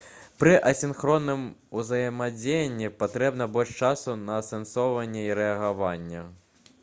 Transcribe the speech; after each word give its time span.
пры 0.41 0.53
асінхронным 0.69 1.41
узаемадзеянні 1.81 2.89
патрэбна 3.05 3.47
больш 3.57 3.75
часу 3.87 4.17
на 4.23 4.41
асэнсаванне 4.45 5.21
і 5.27 5.35
рэагаванне 5.41 6.25